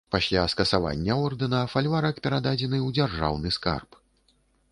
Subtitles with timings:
[0.13, 4.01] Пасля скасавання ордэна, фальварак перададзены ў дзяржаўны скарб.